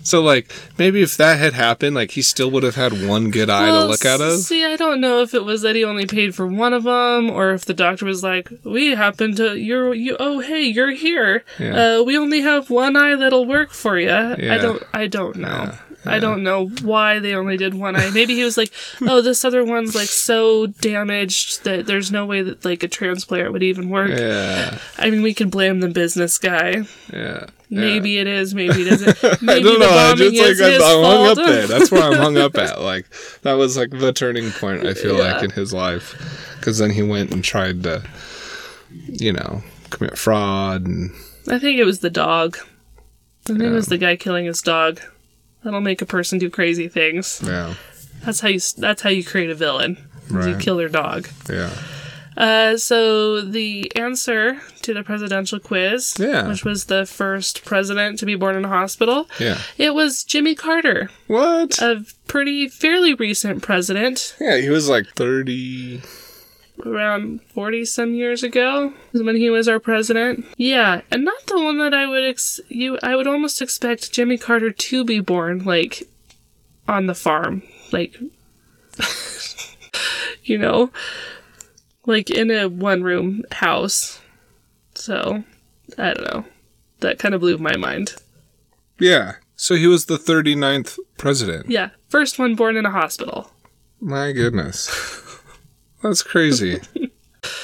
[0.07, 3.49] So like maybe if that had happened, like he still would have had one good
[3.49, 4.39] eye Well, to look out of.
[4.39, 7.29] See, I don't know if it was that he only paid for one of them,
[7.29, 10.15] or if the doctor was like, "We happen to you're you.
[10.17, 11.43] Oh, hey, you're here.
[11.59, 11.97] Yeah.
[11.97, 14.81] Uh, we only have one eye that'll work for you." I don't.
[14.93, 15.73] I don't know.
[16.07, 18.09] I don't know why they only did one eye.
[18.09, 22.41] Maybe he was like, "Oh, this other one's like so damaged that there's no way
[22.41, 26.37] that like a transplant would even work." Yeah, I mean, we can blame the business
[26.37, 26.83] guy.
[27.13, 27.47] yeah.
[27.69, 28.55] Maybe it is.
[28.55, 29.23] Maybe it isn't.
[29.41, 29.89] Maybe I don't know.
[29.89, 31.67] I just like I'm, hung up there.
[31.67, 32.79] That's where I'm hung up at.
[32.79, 33.07] Like
[33.41, 34.85] that was like the turning point.
[34.85, 38.03] I feel like in his life, because then he went and tried to,
[39.07, 41.11] you know, commit fraud and
[41.49, 42.57] I think it was the dog.
[43.45, 44.99] I think it was the guy killing his dog.
[45.63, 47.41] That'll make a person do crazy things.
[47.43, 47.73] yeah,
[48.25, 48.59] That's how you.
[48.77, 49.97] That's how you create a villain.
[50.29, 51.27] is You kill their dog.
[51.49, 51.69] yeah,
[52.35, 56.47] Uh, so the answer to the presidential quiz, Yeah.
[56.47, 59.57] which was the first president to be born in a hospital, yeah.
[59.77, 61.79] it was Jimmy Carter, What?
[61.81, 66.01] a pretty fairly recent president, yeah, he was like thirty.
[66.85, 70.45] Around 40 some years ago is when he was our president.
[70.57, 74.37] Yeah, and not the one that I would ex- you I would almost expect Jimmy
[74.37, 76.03] Carter to be born like
[76.87, 78.17] on the farm, like
[80.43, 80.91] you know,
[82.05, 84.19] like in a one room house.
[84.95, 85.43] So,
[85.97, 86.45] I don't know.
[87.01, 88.15] That kind of blew my mind.
[88.99, 89.35] Yeah.
[89.55, 91.69] So he was the 39th president.
[91.69, 93.51] Yeah, first one born in a hospital.
[93.99, 95.23] My goodness.
[96.03, 96.79] That's crazy.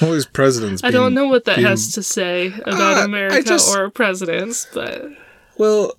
[0.00, 0.82] All these presidents.
[0.84, 4.66] I don't know what that being- has to say about Uh, America just- or presidents,
[4.72, 5.06] but
[5.58, 5.96] Well,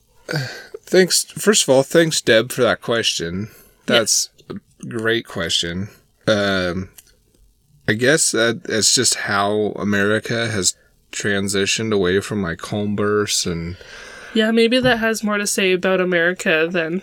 [0.86, 1.24] thanks.
[1.24, 3.50] First of all, thanks, Deb, for that question.
[3.86, 4.56] That's a
[4.88, 5.90] great question.
[6.28, 6.90] Um,
[7.88, 10.76] I guess that it's just how America has
[11.12, 13.78] transitioned away from like home births and
[14.34, 17.02] Yeah, maybe that has more to say about America than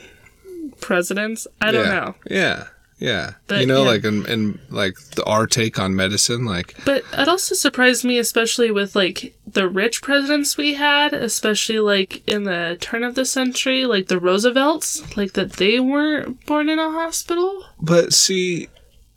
[0.81, 1.47] presidents.
[1.61, 2.15] I don't yeah, know.
[2.29, 2.65] Yeah,
[3.03, 3.33] yeah.
[3.49, 3.89] But, you know, yeah.
[3.91, 8.17] like in, in like the, our take on medicine, like But it also surprised me,
[8.19, 13.25] especially with like the rich presidents we had, especially like in the turn of the
[13.25, 17.65] century, like the Roosevelts, like that they weren't born in a hospital.
[17.81, 18.69] But see,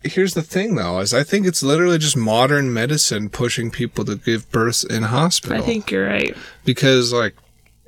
[0.01, 4.15] here's the thing though, is I think it's literally just modern medicine pushing people to
[4.15, 5.57] give birth in hospital.
[5.57, 6.35] I think you're right.
[6.63, 7.35] because like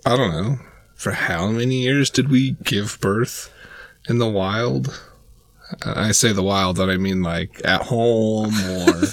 [0.05, 0.59] I don't know,
[0.93, 3.51] for how many years did we give birth
[4.07, 4.93] in the wild?
[5.83, 9.03] I say the wild, that I mean like at home or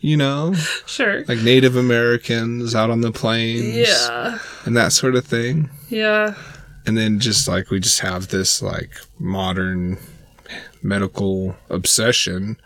[0.00, 0.52] you know,
[0.86, 1.24] Sure.
[1.24, 4.38] like Native Americans out on the plains Yeah.
[4.64, 5.70] and that sort of thing.
[5.88, 6.34] Yeah.
[6.86, 9.98] and then just like we just have this like modern
[10.82, 12.56] medical obsession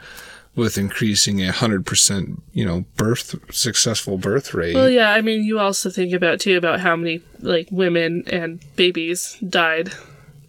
[0.57, 5.13] with increasing a hundred percent you know birth successful birth rate Well, yeah.
[5.13, 9.93] I mean, you also think about too about how many like women and babies died.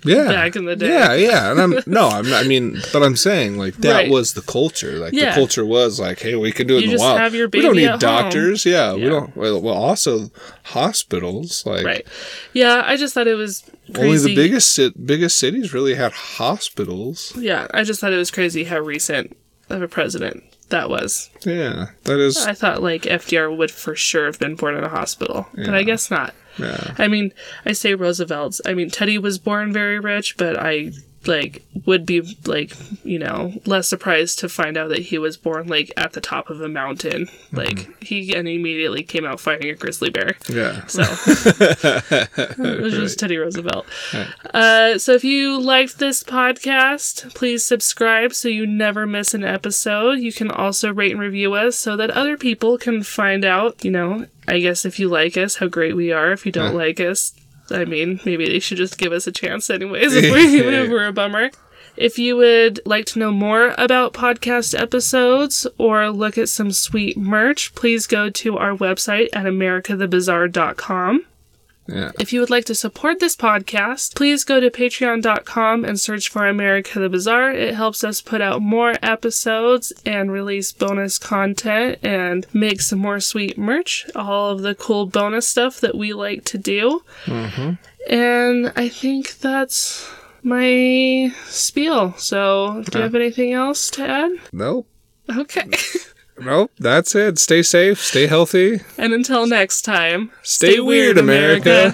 [0.04, 0.88] Yeah back in the day.
[0.90, 4.10] yeah yeah and i'm no i'm i mean but i'm saying like that Right.
[4.12, 5.30] was the culture like Yeah.
[5.30, 7.36] the culture was like hey we can do it You in the just wild have
[7.36, 10.32] your we don't need doctors yeah, we don't well, well also
[10.64, 12.08] hospitals like Right.
[12.54, 12.82] Yeah.
[12.86, 14.08] I just thought it was crazy.
[14.08, 17.68] only the biggest biggest cities really had hospitals Yeah.
[17.74, 19.38] I just thought it was crazy how recent
[19.70, 21.30] of a president that was.
[21.46, 24.90] yeah that is I thought like FDR would for sure have been born in a
[24.90, 26.34] hospital, but I guess not.
[26.58, 27.32] yeah I mean,
[27.66, 28.60] I say Roosevelt's.
[28.66, 30.92] I mean, Teddy was born very rich, but I
[31.28, 35.68] like would be like you know less surprised to find out that he was born
[35.68, 39.76] like at the top of a mountain like he and immediately came out fighting a
[39.76, 40.86] grizzly bear Yeah.
[40.88, 41.02] so
[42.12, 43.86] it was just Teddy Roosevelt.
[44.54, 50.20] Uh, so if you liked this podcast, please subscribe so you never miss an episode.
[50.20, 53.92] You can also rate and review us so that other people can find out, you
[53.92, 56.32] know, I guess if you like us, how great we are.
[56.32, 57.34] If you don't like us,
[57.72, 60.38] I mean, maybe they should just give us a chance anyways if we're,
[60.84, 61.52] if we're a bummer.
[61.98, 67.18] If you would like to know more about podcast episodes or look at some sweet
[67.18, 71.26] merch, please go to our website at americathebazaar.com.
[71.88, 72.12] Yeah.
[72.20, 76.48] If you would like to support this podcast, please go to patreon.com and search for
[76.48, 77.52] America the Bazaar.
[77.52, 83.20] It helps us put out more episodes and release bonus content and make some more
[83.20, 84.06] sweet merch.
[84.16, 87.04] All of the cool bonus stuff that we like to do.
[87.26, 87.74] Mm-hmm.
[88.10, 90.10] And I think that's
[90.44, 92.14] my spiel.
[92.18, 94.32] So, do you have anything else to add?
[94.52, 94.88] Nope.
[95.30, 95.70] Okay.
[96.42, 96.72] Nope.
[96.80, 97.38] That's it.
[97.40, 98.00] Stay safe.
[98.00, 98.82] Stay healthy.
[98.98, 101.94] and until next time, Stay weird, America.